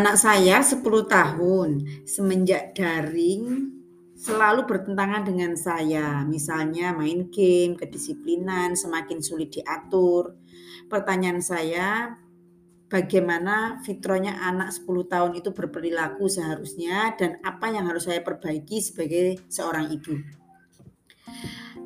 Anak 0.00 0.16
saya 0.16 0.64
10 0.64 0.80
tahun, 1.12 1.84
semenjak 2.08 2.72
daring 2.72 3.68
selalu 4.16 4.64
bertentangan 4.64 5.28
dengan 5.28 5.52
saya. 5.60 6.24
Misalnya 6.24 6.96
main 6.96 7.28
game, 7.28 7.76
kedisiplinan 7.76 8.80
semakin 8.80 9.20
sulit 9.20 9.52
diatur. 9.52 10.40
Pertanyaan 10.88 11.44
saya, 11.44 12.16
bagaimana 12.88 13.84
fitrahnya 13.84 14.40
anak 14.40 14.72
10 14.72 14.88
tahun 15.04 15.36
itu 15.36 15.52
berperilaku 15.52 16.32
seharusnya 16.32 17.12
dan 17.20 17.36
apa 17.44 17.68
yang 17.68 17.84
harus 17.84 18.08
saya 18.08 18.24
perbaiki 18.24 18.80
sebagai 18.80 19.52
seorang 19.52 19.92
ibu? 19.92 20.16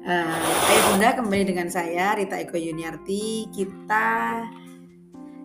Uh, 0.07 0.71
Ayah 0.71 0.83
Bunda 0.87 1.11
kembali 1.19 1.51
dengan 1.51 1.67
saya 1.67 2.15
Rita 2.15 2.39
Eko 2.39 2.55
Yuniarti. 2.63 3.51
Kita 3.51 4.39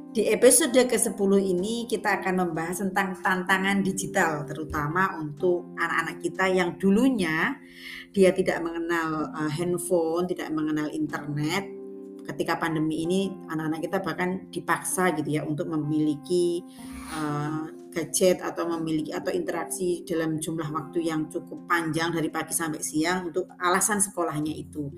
di 0.10 0.26
episode 0.26 0.74
ke-10 0.74 1.32
ini 1.38 1.86
kita 1.86 2.18
akan 2.18 2.42
membahas 2.42 2.82
tentang 2.82 3.14
tantangan 3.22 3.86
digital 3.86 4.42
terutama 4.42 5.22
untuk 5.22 5.78
anak-anak 5.78 6.18
kita 6.18 6.46
yang 6.50 6.82
dulunya 6.82 7.54
dia 8.10 8.34
tidak 8.34 8.58
mengenal 8.66 9.30
uh, 9.30 9.52
handphone, 9.54 10.26
tidak 10.26 10.50
mengenal 10.50 10.90
internet. 10.90 11.70
Ketika 12.26 12.58
pandemi 12.58 13.06
ini 13.06 13.30
anak-anak 13.54 13.82
kita 13.86 13.98
bahkan 14.02 14.50
dipaksa 14.50 15.14
gitu 15.14 15.30
ya 15.38 15.46
untuk 15.46 15.70
memiliki 15.70 16.62
uh, 17.14 17.70
gadget 17.94 18.42
atau 18.42 18.66
memiliki 18.66 19.14
atau 19.14 19.30
interaksi 19.30 20.02
dalam 20.06 20.42
jumlah 20.42 20.74
waktu 20.74 21.06
yang 21.06 21.30
cukup 21.30 21.70
panjang 21.70 22.14
dari 22.14 22.34
pagi 22.34 22.54
sampai 22.54 22.82
siang 22.82 23.30
untuk 23.30 23.50
alasan 23.62 24.02
sekolahnya 24.02 24.54
itu. 24.58 24.90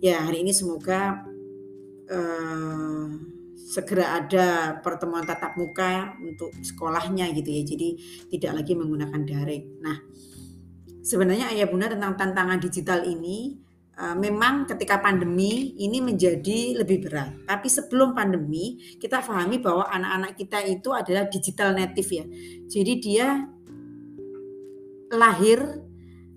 Ya, 0.00 0.24
hari 0.24 0.44
ini 0.44 0.52
semoga 0.52 1.24
uh, 2.08 3.35
segera 3.66 4.22
ada 4.22 4.78
pertemuan 4.78 5.26
tatap 5.26 5.58
muka 5.58 6.14
untuk 6.22 6.54
sekolahnya 6.62 7.34
gitu 7.34 7.50
ya. 7.50 7.62
Jadi 7.66 7.88
tidak 8.30 8.62
lagi 8.62 8.72
menggunakan 8.78 9.20
daring. 9.26 9.64
Nah, 9.82 9.98
sebenarnya 11.02 11.50
ayah 11.50 11.66
bunda 11.66 11.90
tentang 11.90 12.14
tantangan 12.14 12.62
digital 12.62 13.02
ini 13.02 13.58
uh, 13.98 14.14
memang 14.14 14.70
ketika 14.70 15.02
pandemi 15.02 15.74
ini 15.82 15.98
menjadi 15.98 16.78
lebih 16.78 17.10
berat. 17.10 17.34
Tapi 17.42 17.66
sebelum 17.66 18.14
pandemi 18.14 18.78
kita 19.02 19.18
pahami 19.18 19.58
bahwa 19.58 19.90
anak-anak 19.90 20.32
kita 20.38 20.62
itu 20.62 20.94
adalah 20.94 21.26
digital 21.26 21.74
native 21.74 22.10
ya. 22.10 22.24
Jadi 22.70 22.92
dia 23.02 23.26
lahir 25.10 25.58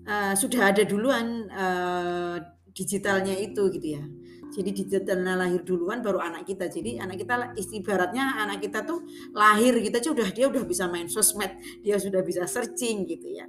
uh, 0.06 0.34
sudah 0.34 0.74
ada 0.74 0.82
duluan 0.82 1.46
uh, 1.50 2.36
digitalnya 2.74 3.38
itu 3.38 3.70
gitu 3.70 3.88
ya. 3.98 4.04
Jadi 4.50 4.70
digitalnya 4.74 5.38
lahir 5.38 5.62
duluan 5.62 6.02
baru 6.02 6.18
anak 6.18 6.46
kita. 6.46 6.66
Jadi 6.66 6.98
anak 6.98 7.22
kita 7.22 7.54
istibaratnya 7.54 8.42
anak 8.42 8.62
kita 8.62 8.82
tuh 8.82 9.06
lahir 9.32 9.78
kita 9.78 10.02
aja 10.02 10.10
udah 10.10 10.28
dia 10.34 10.46
udah 10.50 10.64
bisa 10.66 10.90
main 10.90 11.06
sosmed, 11.06 11.54
dia 11.80 11.96
sudah 11.96 12.20
bisa 12.26 12.44
searching 12.44 13.06
gitu 13.06 13.30
ya. 13.30 13.46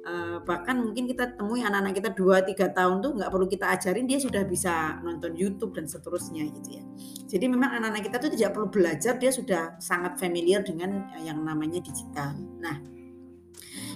Uh, 0.00 0.40
bahkan 0.48 0.80
mungkin 0.80 1.04
kita 1.04 1.36
temui 1.36 1.60
anak-anak 1.60 1.92
kita 1.92 2.10
2-3 2.16 2.72
tahun 2.72 3.04
tuh 3.04 3.20
nggak 3.20 3.30
perlu 3.36 3.44
kita 3.44 3.68
ajarin 3.68 4.08
dia 4.08 4.16
sudah 4.16 4.48
bisa 4.48 4.96
nonton 5.04 5.36
YouTube 5.36 5.76
dan 5.76 5.84
seterusnya 5.84 6.48
gitu 6.48 6.80
ya. 6.80 6.84
Jadi 7.28 7.44
memang 7.52 7.76
anak-anak 7.76 8.08
kita 8.08 8.16
tuh 8.16 8.30
tidak 8.32 8.56
perlu 8.56 8.68
belajar 8.72 9.20
dia 9.20 9.28
sudah 9.28 9.76
sangat 9.76 10.16
familiar 10.16 10.64
dengan 10.64 11.04
yang 11.20 11.44
namanya 11.44 11.84
digital. 11.84 12.32
Nah, 12.64 12.99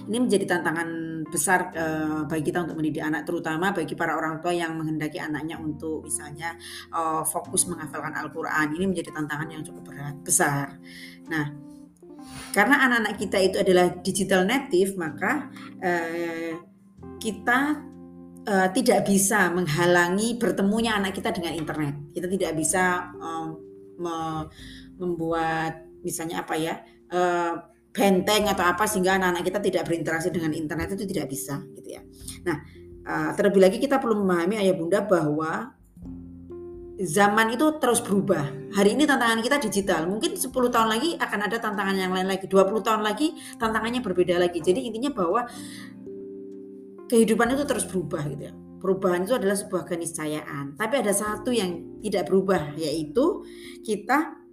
ini 0.05 0.17
menjadi 0.21 0.45
tantangan 0.57 0.89
besar 1.27 1.73
uh, 1.73 2.21
bagi 2.29 2.53
kita 2.53 2.63
untuk 2.65 2.77
mendidik 2.77 3.01
anak, 3.01 3.25
terutama 3.25 3.73
bagi 3.73 3.97
para 3.97 4.13
orang 4.13 4.39
tua 4.39 4.53
yang 4.53 4.77
menghendaki 4.77 5.17
anaknya 5.17 5.57
untuk 5.57 6.05
misalnya 6.05 6.53
uh, 6.93 7.25
fokus 7.25 7.65
menghafalkan 7.65 8.13
Al-Quran. 8.13 8.77
Ini 8.77 8.85
menjadi 8.85 9.09
tantangan 9.11 9.47
yang 9.49 9.61
cukup 9.65 9.83
berat, 9.89 10.15
besar. 10.21 10.77
Nah, 11.27 11.45
karena 12.53 12.75
anak-anak 12.85 13.15
kita 13.17 13.37
itu 13.41 13.57
adalah 13.61 13.85
digital 14.01 14.41
native, 14.45 14.95
maka 14.95 15.49
uh, 15.81 16.53
kita 17.17 17.59
uh, 18.45 18.67
tidak 18.71 19.09
bisa 19.09 19.49
menghalangi 19.51 20.37
bertemunya 20.37 20.95
anak 20.95 21.17
kita 21.17 21.33
dengan 21.33 21.57
internet. 21.57 22.13
Kita 22.13 22.27
tidak 22.29 22.51
bisa 22.53 23.11
uh, 23.17 23.49
me 23.95 24.17
membuat 24.95 25.83
misalnya 26.07 26.45
apa 26.45 26.55
ya 26.55 26.79
uh, 27.11 27.74
benteng 27.95 28.51
atau 28.51 28.67
apa 28.67 28.83
sehingga 28.83 29.15
anak-anak 29.15 29.43
kita 29.47 29.59
tidak 29.63 29.83
berinteraksi 29.87 30.27
dengan 30.27 30.51
internet 30.51 30.99
itu 30.99 31.07
tidak 31.07 31.31
bisa 31.31 31.63
gitu 31.79 31.95
ya. 31.95 32.03
Nah, 32.43 32.59
uh, 33.07 33.31
terlebih 33.39 33.63
lagi 33.63 33.77
kita 33.79 34.03
perlu 34.03 34.19
memahami 34.19 34.59
ayah 34.59 34.75
bunda 34.75 34.99
bahwa 35.07 35.71
zaman 36.99 37.55
itu 37.55 37.65
terus 37.79 38.03
berubah. 38.03 38.51
Hari 38.75 38.99
ini 38.99 39.07
tantangan 39.07 39.39
kita 39.39 39.63
digital. 39.63 40.11
Mungkin 40.11 40.35
10 40.35 40.51
tahun 40.51 40.89
lagi 40.91 41.15
akan 41.15 41.39
ada 41.47 41.57
tantangan 41.59 41.95
yang 41.95 42.11
lain 42.11 42.27
lagi. 42.27 42.51
20 42.51 42.83
tahun 42.83 43.01
lagi 43.03 43.31
tantangannya 43.55 44.03
berbeda 44.03 44.43
lagi. 44.43 44.59
Jadi 44.59 44.91
intinya 44.91 45.15
bahwa 45.15 45.47
kehidupan 47.07 47.55
itu 47.55 47.63
terus 47.63 47.87
berubah 47.87 48.27
gitu 48.27 48.43
ya. 48.51 48.53
Perubahan 48.75 49.23
itu 49.23 49.33
adalah 49.33 49.55
sebuah 49.55 49.87
keniscayaan. 49.87 50.75
Tapi 50.75 50.93
ada 50.99 51.15
satu 51.15 51.49
yang 51.49 51.99
tidak 52.03 52.27
berubah 52.27 52.75
yaitu 52.75 53.47
kita 53.81 54.44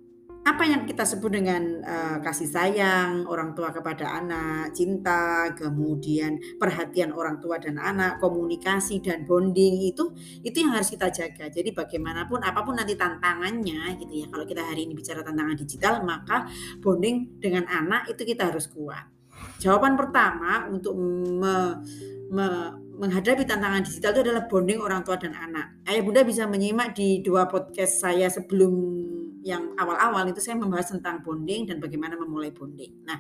apa 0.43 0.67
yang 0.67 0.83
kita 0.83 1.07
sebut 1.07 1.39
dengan 1.39 1.63
uh, 1.87 2.19
kasih 2.19 2.51
sayang 2.51 3.23
orang 3.31 3.55
tua 3.55 3.71
kepada 3.71 4.19
anak, 4.19 4.75
cinta, 4.75 5.55
kemudian 5.55 6.43
perhatian 6.59 7.15
orang 7.15 7.39
tua 7.39 7.63
dan 7.63 7.79
anak, 7.79 8.19
komunikasi 8.19 8.99
dan 8.99 9.23
bonding 9.23 9.79
itu 9.87 10.11
itu 10.43 10.57
yang 10.67 10.75
harus 10.75 10.91
kita 10.91 11.15
jaga. 11.15 11.47
Jadi 11.47 11.71
bagaimanapun 11.71 12.43
apa 12.43 12.59
pun 12.67 12.75
nanti 12.75 12.99
tantangannya 12.99 13.95
gitu 14.03 14.27
ya. 14.27 14.27
Kalau 14.35 14.43
kita 14.43 14.67
hari 14.67 14.91
ini 14.91 14.99
bicara 14.99 15.23
tantangan 15.23 15.55
digital, 15.55 16.03
maka 16.03 16.51
bonding 16.83 17.39
dengan 17.39 17.63
anak 17.71 18.11
itu 18.11 18.27
kita 18.27 18.51
harus 18.51 18.67
kuat. 18.67 19.07
Jawaban 19.63 19.95
pertama 19.95 20.67
untuk 20.67 20.99
me, 20.99 21.79
me, 22.35 22.47
menghadapi 22.99 23.47
tantangan 23.47 23.87
digital 23.87 24.11
itu 24.11 24.23
adalah 24.27 24.51
bonding 24.51 24.83
orang 24.83 25.07
tua 25.07 25.15
dan 25.19 25.39
anak. 25.39 25.87
Ayah 25.87 26.03
Bunda 26.03 26.27
bisa 26.27 26.51
menyimak 26.51 26.99
di 26.99 27.23
dua 27.23 27.47
podcast 27.47 28.03
saya 28.03 28.27
sebelum 28.27 28.75
yang 29.43 29.75
awal-awal 29.75 30.23
itu 30.31 30.39
saya 30.39 30.55
membahas 30.55 30.95
tentang 30.95 31.21
bonding 31.21 31.67
dan 31.67 31.83
bagaimana 31.83 32.15
memulai 32.15 32.55
bonding. 32.55 33.03
Nah, 33.03 33.19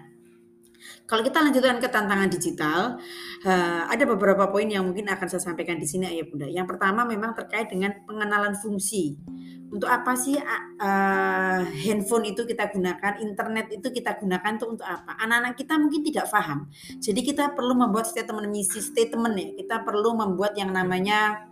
kalau 1.06 1.22
kita 1.22 1.38
lanjutkan 1.42 1.78
ke 1.78 1.88
tantangan 1.90 2.30
digital, 2.30 2.98
uh, 3.46 3.82
ada 3.86 4.04
beberapa 4.06 4.50
poin 4.50 4.66
yang 4.66 4.82
mungkin 4.86 5.06
akan 5.10 5.26
saya 5.30 5.42
sampaikan 5.42 5.78
di 5.78 5.86
sini, 5.86 6.10
Ayah 6.10 6.26
Bunda. 6.26 6.46
Yang 6.50 6.74
pertama 6.74 7.06
memang 7.06 7.34
terkait 7.34 7.70
dengan 7.70 7.94
pengenalan 8.06 8.54
fungsi. 8.58 9.18
Untuk 9.72 9.88
apa 9.88 10.12
sih 10.12 10.36
handphone 11.80 12.28
itu 12.28 12.44
kita 12.44 12.68
gunakan, 12.68 13.24
internet 13.24 13.72
itu 13.72 13.88
kita 13.88 14.20
gunakan 14.20 14.60
itu 14.60 14.66
untuk 14.68 14.84
apa? 14.84 15.16
Anak-anak 15.16 15.56
kita 15.56 15.80
mungkin 15.80 16.04
tidak 16.04 16.28
paham. 16.28 16.68
Jadi 17.00 17.20
kita 17.24 17.56
perlu 17.56 17.72
membuat 17.72 18.04
statement 18.04 18.52
misi 18.52 18.84
statement 18.84 19.32
ya. 19.32 19.48
Kita 19.64 19.76
perlu 19.80 20.12
membuat 20.12 20.60
yang 20.60 20.76
namanya 20.76 21.48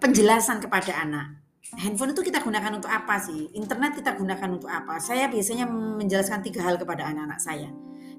penjelasan 0.00 0.64
kepada 0.64 1.04
anak 1.04 1.45
handphone 1.74 2.14
itu 2.14 2.22
kita 2.22 2.38
gunakan 2.38 2.78
untuk 2.78 2.86
apa 2.86 3.18
sih? 3.18 3.50
Internet 3.58 3.98
kita 3.98 4.14
gunakan 4.14 4.48
untuk 4.54 4.70
apa? 4.70 5.02
Saya 5.02 5.26
biasanya 5.26 5.66
menjelaskan 5.66 6.46
tiga 6.46 6.62
hal 6.62 6.78
kepada 6.78 7.10
anak-anak 7.10 7.40
saya. 7.42 7.68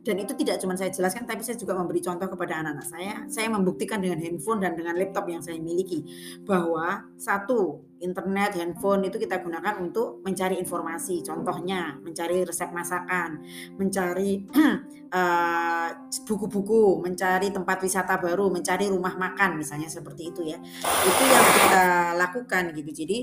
Dan 0.04 0.16
itu 0.24 0.34
tidak 0.38 0.62
cuma 0.62 0.78
saya 0.78 0.94
jelaskan, 0.94 1.28
tapi 1.28 1.44
saya 1.44 1.60
juga 1.60 1.76
memberi 1.76 2.00
contoh 2.00 2.28
kepada 2.30 2.64
anak-anak 2.64 2.88
saya. 2.88 3.16
Saya 3.28 3.48
membuktikan 3.52 4.00
dengan 4.00 4.22
handphone 4.24 4.64
dan 4.64 4.74
dengan 4.78 4.96
laptop 4.96 5.28
yang 5.28 5.42
saya 5.44 5.60
miliki 5.60 6.06
bahwa 6.46 7.08
satu, 7.20 7.84
internet, 8.00 8.56
handphone 8.56 9.10
itu 9.10 9.18
kita 9.18 9.42
gunakan 9.42 9.82
untuk 9.82 10.22
mencari 10.22 10.62
informasi. 10.62 11.26
Contohnya, 11.26 11.98
mencari 12.00 12.46
resep 12.46 12.70
masakan, 12.72 13.42
mencari 13.76 14.46
eh, 15.18 15.90
buku-buku, 16.24 16.78
uh, 16.78 17.02
mencari 17.02 17.50
tempat 17.50 17.78
wisata 17.82 18.22
baru, 18.22 18.54
mencari 18.54 18.88
rumah 18.88 19.18
makan, 19.18 19.60
misalnya 19.60 19.90
seperti 19.90 20.30
itu 20.30 20.42
ya. 20.46 20.58
Itu 20.84 21.24
yang 21.26 21.46
kita 21.68 21.86
lakukan 22.16 22.64
gitu. 22.78 22.92
Jadi 22.94 23.18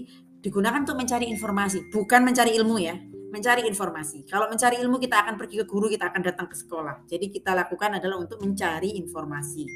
digunakan 0.44 0.84
untuk 0.84 1.00
mencari 1.00 1.32
informasi, 1.32 1.88
bukan 1.88 2.20
mencari 2.20 2.52
ilmu 2.60 2.76
ya 2.76 3.13
mencari 3.34 3.66
informasi. 3.66 4.22
Kalau 4.30 4.46
mencari 4.46 4.78
ilmu 4.78 5.02
kita 5.02 5.26
akan 5.26 5.34
pergi 5.34 5.58
ke 5.58 5.66
guru, 5.66 5.90
kita 5.90 6.14
akan 6.14 6.22
datang 6.22 6.46
ke 6.46 6.54
sekolah. 6.54 7.02
Jadi 7.10 7.34
kita 7.34 7.50
lakukan 7.50 7.98
adalah 7.98 8.22
untuk 8.22 8.38
mencari 8.38 8.94
informasi. 8.94 9.66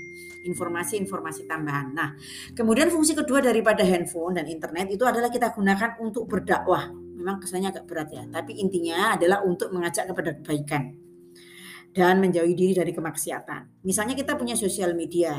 Informasi-informasi 0.47 1.51
tambahan. 1.51 1.91
Nah, 1.91 2.15
kemudian 2.55 2.87
fungsi 2.95 3.19
kedua 3.19 3.43
daripada 3.43 3.83
handphone 3.83 4.39
dan 4.39 4.47
internet 4.47 4.95
itu 4.95 5.03
adalah 5.03 5.27
kita 5.27 5.51
gunakan 5.51 5.99
untuk 5.99 6.31
berdakwah. 6.31 6.87
Memang 6.95 7.43
kesannya 7.43 7.75
agak 7.75 7.91
berat 7.91 8.15
ya, 8.15 8.23
tapi 8.31 8.63
intinya 8.63 9.19
adalah 9.19 9.43
untuk 9.43 9.75
mengajak 9.75 10.07
kepada 10.07 10.39
kebaikan 10.39 10.95
dan 11.91 12.23
menjauhi 12.23 12.55
diri 12.55 12.79
dari 12.79 12.95
kemaksiatan. 12.95 13.83
Misalnya 13.83 14.15
kita 14.15 14.39
punya 14.39 14.55
sosial 14.55 14.95
media, 14.95 15.35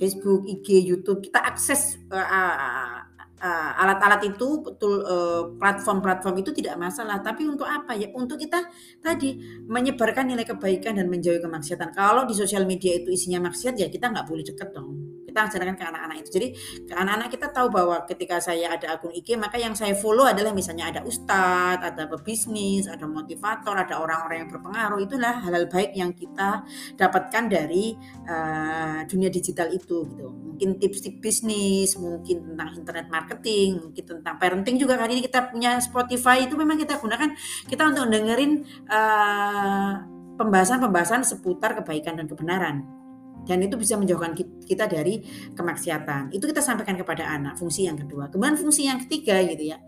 Facebook, 0.00 0.48
IG, 0.48 0.88
YouTube, 0.88 1.20
kita 1.20 1.44
akses 1.44 2.00
uh, 2.08 2.16
uh, 2.16 2.95
alat-alat 3.44 4.22
itu 4.24 4.64
betul 4.64 5.04
uh, 5.04 5.56
platform-platform 5.60 6.40
itu 6.40 6.50
tidak 6.56 6.76
masalah. 6.80 7.20
Tapi 7.20 7.44
untuk 7.48 7.68
apa 7.68 7.96
ya? 7.96 8.08
Untuk 8.12 8.40
kita 8.40 8.64
tadi 9.00 9.36
menyebarkan 9.64 10.32
nilai 10.32 10.44
kebaikan 10.44 10.96
dan 10.96 11.08
menjauhi 11.08 11.40
kemaksiatan. 11.40 11.92
Kalau 11.96 12.24
di 12.24 12.34
sosial 12.36 12.64
media 12.64 12.96
itu 12.96 13.12
isinya 13.12 13.48
maksiat 13.48 13.74
ya 13.76 13.88
kita 13.88 14.12
nggak 14.12 14.26
boleh 14.28 14.44
deket 14.44 14.72
dong 14.72 15.15
kita 15.36 15.52
ajarkan 15.52 15.76
ke 15.76 15.84
anak-anak 15.84 16.16
itu. 16.24 16.30
Jadi 16.40 16.48
ke 16.88 16.94
anak-anak 16.96 17.28
kita 17.28 17.46
tahu 17.52 17.68
bahwa 17.68 18.00
ketika 18.08 18.40
saya 18.40 18.72
ada 18.72 18.96
akun 18.96 19.12
IG 19.12 19.36
maka 19.36 19.60
yang 19.60 19.76
saya 19.76 19.92
follow 19.92 20.24
adalah 20.24 20.56
misalnya 20.56 20.88
ada 20.88 21.04
ustadz, 21.04 21.84
ada 21.84 22.08
pebisnis, 22.08 22.88
ada 22.88 23.04
motivator, 23.04 23.76
ada 23.76 24.00
orang-orang 24.00 24.48
yang 24.48 24.48
berpengaruh. 24.48 24.96
Itulah 25.04 25.44
hal-hal 25.44 25.68
baik 25.68 25.92
yang 25.92 26.16
kita 26.16 26.64
dapatkan 26.96 27.52
dari 27.52 27.92
uh, 28.24 29.04
dunia 29.04 29.28
digital 29.28 29.68
itu 29.68 30.08
gitu. 30.08 30.32
Mungkin 30.32 30.80
tips-tips 30.80 31.20
bisnis, 31.20 31.90
mungkin 32.00 32.56
tentang 32.56 32.72
internet 32.80 33.06
marketing, 33.12 33.92
mungkin 33.92 34.04
tentang 34.08 34.40
parenting 34.40 34.80
juga 34.80 34.96
kali 34.96 35.20
ini 35.20 35.22
kita 35.28 35.52
punya 35.52 35.76
Spotify 35.84 36.48
itu 36.48 36.56
memang 36.56 36.80
kita 36.80 36.96
gunakan 36.96 37.28
kita 37.68 37.92
untuk 37.92 38.08
dengerin 38.08 38.64
uh, 38.88 39.92
pembahasan-pembahasan 40.40 41.28
seputar 41.28 41.76
kebaikan 41.76 42.16
dan 42.16 42.24
kebenaran. 42.24 43.05
Dan 43.46 43.62
itu 43.62 43.78
bisa 43.78 43.94
menjauhkan 43.94 44.34
kita 44.66 44.84
dari 44.90 45.22
kemaksiatan. 45.54 46.34
Itu 46.34 46.50
kita 46.50 46.60
sampaikan 46.60 46.98
kepada 46.98 47.30
anak, 47.30 47.56
fungsi 47.56 47.86
yang 47.86 47.96
kedua. 47.96 48.28
Kemudian 48.28 48.58
fungsi 48.58 48.90
yang 48.90 48.98
ketiga 49.00 49.38
gitu 49.46 49.72
ya 49.72 49.78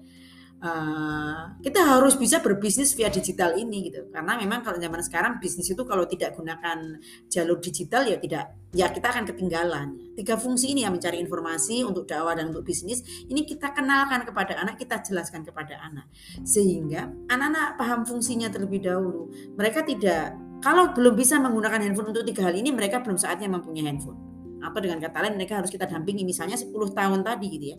Uh, 0.59 1.55
kita 1.63 1.87
harus 1.87 2.19
bisa 2.19 2.43
berbisnis 2.43 2.91
via 2.99 3.07
digital 3.07 3.55
ini 3.55 3.95
gitu 3.95 4.11
karena 4.11 4.35
memang 4.35 4.67
kalau 4.67 4.75
zaman 4.75 4.99
sekarang 5.07 5.39
bisnis 5.39 5.71
itu 5.71 5.87
kalau 5.87 6.03
tidak 6.03 6.35
gunakan 6.35 6.99
jalur 7.31 7.63
digital 7.63 8.03
ya 8.03 8.19
tidak 8.19 8.59
ya 8.75 8.91
kita 8.91 9.07
akan 9.07 9.23
ketinggalan 9.23 9.95
tiga 10.19 10.35
fungsi 10.35 10.75
ini 10.75 10.83
yang 10.83 10.99
mencari 10.99 11.23
informasi 11.23 11.87
untuk 11.87 12.11
dakwah 12.11 12.35
dan 12.35 12.51
untuk 12.51 12.67
bisnis 12.67 13.07
ini 13.31 13.47
kita 13.47 13.71
kenalkan 13.71 14.27
kepada 14.27 14.59
anak 14.59 14.83
kita 14.83 14.99
jelaskan 14.99 15.47
kepada 15.47 15.79
anak 15.79 16.11
sehingga 16.43 17.07
anak-anak 17.31 17.79
paham 17.79 18.03
fungsinya 18.03 18.51
terlebih 18.51 18.83
dahulu 18.83 19.31
mereka 19.55 19.87
tidak 19.87 20.35
kalau 20.59 20.91
belum 20.91 21.15
bisa 21.15 21.39
menggunakan 21.39 21.79
handphone 21.87 22.11
untuk 22.11 22.27
tiga 22.27 22.51
hal 22.51 22.55
ini 22.55 22.75
mereka 22.75 22.99
belum 22.99 23.15
saatnya 23.15 23.47
mempunyai 23.47 23.87
handphone. 23.87 24.19
Atau 24.59 24.83
dengan 24.83 24.99
kata 24.99 25.23
lain 25.23 25.39
mereka 25.39 25.63
harus 25.63 25.71
kita 25.71 25.87
dampingi 25.87 26.27
misalnya 26.27 26.59
10 26.59 26.75
tahun 26.75 27.23
tadi 27.23 27.47
gitu 27.47 27.67
ya. 27.71 27.79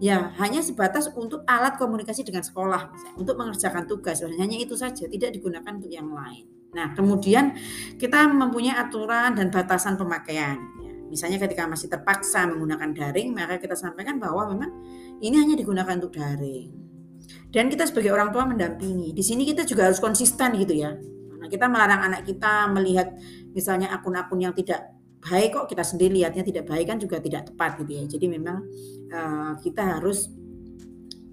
Ya 0.00 0.18
hanya 0.40 0.64
sebatas 0.64 1.12
untuk 1.12 1.44
alat 1.44 1.76
komunikasi 1.76 2.24
dengan 2.24 2.40
sekolah 2.40 2.88
misalnya, 2.88 3.16
untuk 3.20 3.34
mengerjakan 3.36 3.84
tugas. 3.84 4.24
Hanya 4.24 4.56
itu 4.56 4.72
saja 4.72 5.04
tidak 5.04 5.36
digunakan 5.36 5.68
untuk 5.76 5.92
yang 5.92 6.08
lain. 6.08 6.48
Nah 6.72 6.96
kemudian 6.96 7.52
kita 8.00 8.32
mempunyai 8.32 8.80
aturan 8.80 9.36
dan 9.36 9.52
batasan 9.52 10.00
pemakaian 10.00 10.56
ya. 10.80 10.92
misalnya 11.08 11.36
ketika 11.40 11.68
masih 11.68 11.88
terpaksa 11.92 12.48
menggunakan 12.48 12.96
daring 12.96 13.32
maka 13.32 13.60
kita 13.60 13.76
sampaikan 13.76 14.16
bahwa 14.16 14.48
memang 14.52 14.72
ini 15.20 15.36
hanya 15.36 15.52
digunakan 15.52 16.00
untuk 16.00 16.16
daring. 16.16 16.72
Dan 17.52 17.68
kita 17.68 17.88
sebagai 17.88 18.12
orang 18.12 18.32
tua 18.32 18.48
mendampingi. 18.48 19.12
Di 19.12 19.24
sini 19.24 19.44
kita 19.44 19.68
juga 19.68 19.88
harus 19.88 20.00
konsisten 20.00 20.56
gitu 20.56 20.76
ya 20.76 20.96
Nah, 21.46 21.50
kita 21.54 21.70
melarang 21.70 22.10
anak 22.10 22.26
kita 22.26 22.66
melihat 22.74 23.14
misalnya 23.54 23.94
akun-akun 23.94 24.42
yang 24.42 24.50
tidak 24.50 24.98
baik 25.22 25.54
kok 25.54 25.70
kita 25.70 25.86
sendiri 25.86 26.18
lihatnya 26.18 26.42
tidak 26.42 26.66
baik 26.66 26.90
kan 26.90 26.98
juga 26.98 27.22
tidak 27.22 27.46
tepat 27.54 27.78
gitu 27.86 28.02
ya. 28.02 28.04
Jadi 28.10 28.26
memang 28.26 28.66
uh, 29.14 29.54
kita 29.62 29.94
harus 29.94 30.26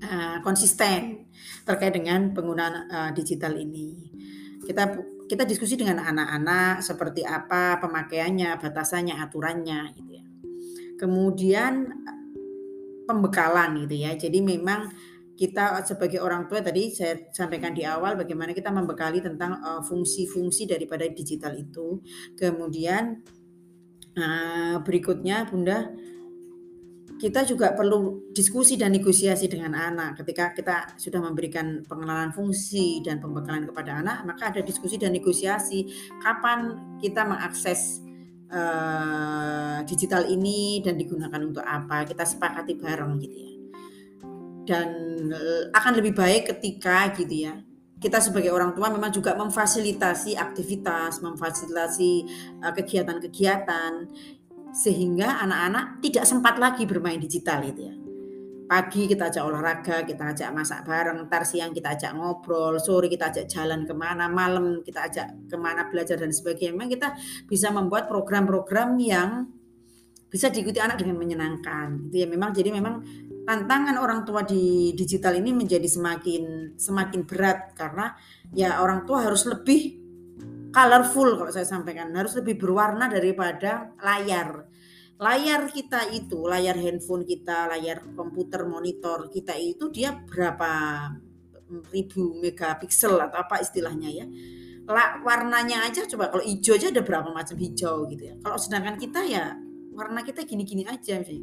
uh, 0.06 0.38
konsisten 0.46 1.26
terkait 1.66 1.98
dengan 1.98 2.30
penggunaan 2.30 2.94
uh, 2.94 3.12
digital 3.18 3.58
ini. 3.58 4.14
Kita 4.62 5.02
kita 5.26 5.50
diskusi 5.50 5.74
dengan 5.74 5.98
anak-anak 5.98 6.86
seperti 6.86 7.26
apa 7.26 7.82
pemakaiannya, 7.82 8.54
batasannya, 8.62 9.18
aturannya 9.18 9.98
gitu 9.98 10.12
ya. 10.14 10.26
Kemudian 11.02 11.90
pembekalan 13.10 13.82
gitu 13.82 13.98
ya. 13.98 14.14
Jadi 14.14 14.46
memang 14.46 14.94
kita 15.34 15.82
sebagai 15.82 16.22
orang 16.22 16.46
tua 16.46 16.62
tadi 16.62 16.94
saya 16.94 17.18
sampaikan 17.34 17.74
di 17.74 17.82
awal 17.82 18.14
bagaimana 18.14 18.54
kita 18.54 18.70
membekali 18.70 19.18
tentang 19.18 19.58
fungsi-fungsi 19.82 20.70
uh, 20.70 20.78
daripada 20.78 21.10
digital 21.10 21.58
itu. 21.58 22.02
Kemudian 22.38 23.26
Nah, 24.14 24.78
berikutnya 24.86 25.50
Bunda, 25.50 25.90
kita 27.18 27.46
juga 27.50 27.74
perlu 27.74 28.30
diskusi 28.34 28.78
dan 28.78 28.94
negosiasi 28.94 29.50
dengan 29.50 29.74
anak. 29.74 30.22
Ketika 30.22 30.54
kita 30.54 30.98
sudah 31.02 31.22
memberikan 31.24 31.82
pengenalan 31.86 32.30
fungsi 32.30 33.02
dan 33.02 33.18
pembekalan 33.18 33.66
kepada 33.66 34.06
anak, 34.06 34.18
maka 34.28 34.54
ada 34.54 34.62
diskusi 34.62 35.02
dan 35.02 35.18
negosiasi 35.18 35.90
kapan 36.22 36.78
kita 37.02 37.26
mengakses 37.26 38.06
uh, 38.54 39.82
digital 39.90 40.30
ini 40.30 40.86
dan 40.86 40.94
digunakan 40.94 41.42
untuk 41.42 41.66
apa. 41.66 42.06
Kita 42.06 42.22
sepakati 42.22 42.78
bareng 42.78 43.18
gitu 43.18 43.38
ya. 43.38 43.53
Dan 44.64 44.90
eh, 45.32 45.64
akan 45.76 45.94
lebih 46.00 46.16
baik 46.16 46.56
ketika 46.56 47.12
gitu 47.16 47.52
ya 47.52 47.56
kita 48.04 48.20
sebagai 48.20 48.52
orang 48.52 48.76
tua 48.76 48.92
memang 48.92 49.16
juga 49.16 49.32
memfasilitasi 49.40 50.36
aktivitas, 50.36 51.24
memfasilitasi 51.24 52.12
uh, 52.60 52.76
kegiatan-kegiatan 52.76 54.12
sehingga 54.76 55.40
anak-anak 55.40 56.04
tidak 56.04 56.28
sempat 56.28 56.60
lagi 56.60 56.84
bermain 56.84 57.16
digital 57.16 57.64
itu 57.64 57.88
ya. 57.88 57.96
Pagi 58.64 59.06
kita 59.06 59.30
ajak 59.30 59.44
olahraga, 59.46 59.98
kita 60.04 60.34
ajak 60.34 60.50
masak 60.50 60.84
bareng, 60.84 61.30
ntar 61.30 61.46
siang 61.46 61.72
kita 61.72 61.94
ajak 61.94 62.12
ngobrol, 62.18 62.82
sore 62.82 63.06
kita 63.08 63.30
ajak 63.30 63.46
jalan 63.46 63.86
ke 63.86 63.94
mana, 63.94 64.28
malam 64.28 64.82
kita 64.82 65.08
ajak 65.08 65.28
ke 65.48 65.56
mana 65.56 65.88
belajar 65.88 66.18
dan 66.18 66.34
sebagainya. 66.34 66.74
Memang 66.74 66.90
kita 66.90 67.14
bisa 67.46 67.70
membuat 67.70 68.10
program-program 68.10 68.98
yang 68.98 69.46
bisa 70.26 70.50
diikuti 70.50 70.82
anak 70.82 70.98
dengan 70.98 71.22
menyenangkan. 71.22 72.10
Itu 72.10 72.26
ya 72.26 72.28
memang 72.28 72.50
jadi 72.50 72.74
memang 72.74 72.96
tantangan 73.44 74.00
orang 74.00 74.24
tua 74.24 74.48
di 74.48 74.96
digital 74.96 75.36
ini 75.36 75.52
menjadi 75.52 75.86
semakin 75.86 76.76
semakin 76.80 77.22
berat 77.28 77.76
karena 77.76 78.16
ya 78.56 78.80
orang 78.80 79.04
tua 79.04 79.28
harus 79.28 79.44
lebih 79.48 80.04
colorful 80.74 81.38
kalau 81.38 81.52
saya 81.54 81.68
sampaikan. 81.68 82.10
Harus 82.18 82.40
lebih 82.40 82.58
berwarna 82.58 83.08
daripada 83.08 83.94
layar. 84.02 84.66
Layar 85.22 85.70
kita 85.70 86.10
itu 86.10 86.50
layar 86.50 86.76
handphone 86.76 87.24
kita 87.24 87.70
layar 87.70 88.02
komputer 88.18 88.66
monitor 88.66 89.30
kita 89.30 89.54
itu 89.56 89.94
dia 89.94 90.12
berapa 90.12 90.72
ribu 91.94 92.42
megapiksel 92.42 93.22
atau 93.22 93.38
apa 93.46 93.62
istilahnya 93.62 94.10
ya. 94.10 94.26
Lah 94.84 95.24
warnanya 95.24 95.88
aja 95.88 96.04
coba 96.10 96.28
kalau 96.28 96.44
hijau 96.44 96.76
aja 96.76 96.92
ada 96.92 97.06
berapa 97.06 97.30
macam 97.32 97.56
hijau 97.56 98.10
gitu 98.10 98.24
ya. 98.34 98.36
Kalau 98.42 98.58
sedangkan 98.60 99.00
kita 99.00 99.22
ya 99.24 99.56
warna 99.94 100.26
kita 100.26 100.44
gini-gini 100.44 100.84
aja 100.90 101.22
sih. 101.22 101.40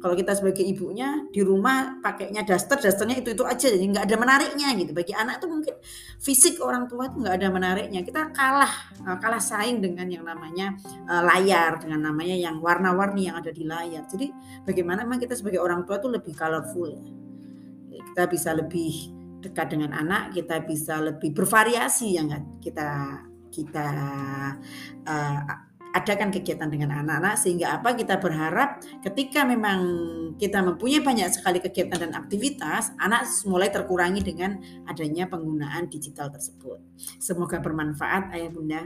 Kalau 0.00 0.16
kita 0.16 0.32
sebagai 0.32 0.64
ibunya 0.64 1.28
di 1.28 1.44
rumah 1.44 2.00
pakainya 2.00 2.42
daster, 2.42 2.80
dasternya 2.80 3.20
itu 3.20 3.36
itu 3.36 3.44
aja, 3.44 3.68
jadi 3.68 3.84
nggak 3.84 4.04
ada 4.08 4.16
menariknya 4.16 4.68
gitu. 4.80 4.92
Bagi 4.96 5.12
anak 5.14 5.38
tuh 5.38 5.48
mungkin 5.52 5.76
fisik 6.18 6.58
orang 6.64 6.88
tua 6.88 7.12
itu 7.12 7.20
nggak 7.20 7.36
ada 7.36 7.48
menariknya. 7.52 8.00
Kita 8.02 8.32
kalah 8.32 8.72
eh, 9.04 9.16
kalah 9.20 9.42
saing 9.42 9.78
dengan 9.84 10.08
yang 10.08 10.24
namanya 10.24 10.74
uh, 11.06 11.22
layar, 11.22 11.78
dengan 11.78 12.10
namanya 12.10 12.36
yang 12.36 12.58
warna-warni 12.58 13.28
yang 13.28 13.36
ada 13.38 13.52
di 13.52 13.62
layar. 13.68 14.08
Jadi 14.08 14.32
bagaimana 14.64 15.04
memang 15.04 15.20
kita 15.20 15.36
sebagai 15.36 15.60
orang 15.60 15.84
tua 15.84 16.00
tuh 16.00 16.10
lebih 16.10 16.32
colorful 16.34 16.88
ya. 16.90 17.02
Kita 18.10 18.26
bisa 18.26 18.50
lebih 18.56 19.20
dekat 19.40 19.72
dengan 19.72 19.94
anak, 19.94 20.34
kita 20.34 20.60
bisa 20.66 20.98
lebih 21.00 21.32
bervariasi 21.32 22.18
yang 22.18 22.28
kita 22.58 23.22
kita 23.50 23.86
uh, 25.04 25.69
adakan 25.90 26.30
kegiatan 26.30 26.70
dengan 26.70 26.94
anak-anak 26.94 27.34
sehingga 27.34 27.80
apa 27.80 27.98
kita 27.98 28.22
berharap 28.22 28.78
ketika 29.02 29.42
memang 29.42 29.80
kita 30.38 30.62
mempunyai 30.62 31.02
banyak 31.02 31.28
sekali 31.34 31.58
kegiatan 31.58 31.98
dan 32.08 32.12
aktivitas 32.14 32.94
anak 33.02 33.26
mulai 33.46 33.68
terkurangi 33.68 34.22
dengan 34.22 34.60
adanya 34.86 35.26
penggunaan 35.26 35.90
digital 35.90 36.30
tersebut. 36.30 36.78
Semoga 37.18 37.58
bermanfaat 37.58 38.30
ayah 38.34 38.50
bunda. 38.52 38.82